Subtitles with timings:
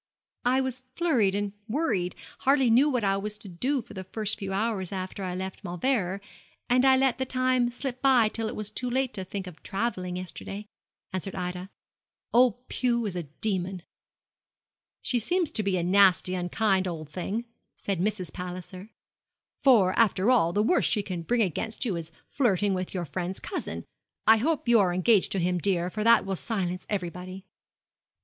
[0.45, 4.51] 'I was flurried and worried hardly knew what I was doing for the first few
[4.51, 6.21] hours after I left Mauleverer;
[6.67, 9.61] and I let the time slip by till it was too late to think of
[9.61, 10.65] travelling yesterday,'
[11.13, 11.69] answered Ida.
[12.33, 13.83] 'Old Pew is a demon.'
[15.03, 17.45] 'She seems to be a nasty, unkind old thing,'
[17.77, 18.33] said Mrs.
[18.33, 18.89] Palliser;
[19.63, 23.39] 'for, after all, the worst she can bring against you is flirting with your friend's
[23.39, 23.85] cousin.
[24.25, 27.45] I hope you are engaged to him, dear; for that will silence everybody.'